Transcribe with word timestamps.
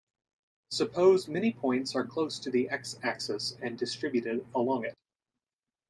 Suppose 0.71 1.27
many 1.27 1.53
points 1.53 1.93
are 1.95 2.03
close 2.07 2.39
to 2.39 2.49
the 2.49 2.67
"x" 2.71 2.97
axis 3.03 3.55
and 3.61 3.77
distributed 3.77 4.43
along 4.55 4.85
it. 4.85 4.95